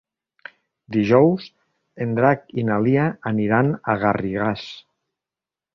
[0.95, 1.45] Dijous
[2.07, 4.67] en Drac i na Lia aniran a Garrigàs.